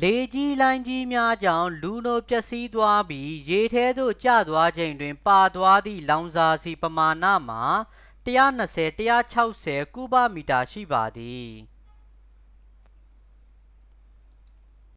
[0.00, 7.62] လေကြီးလှိုင်းကြီးများကြောင့် လူနို ပျက်စီးသွားပြီး ရေထဲသို့ ကျသွားချိန်တွင် ပါသွားသည့် လောင်စာဆီ ပမာဏမှာ
[9.18, 11.50] 120-160 ကုဗမီတာ ရှိပါသည်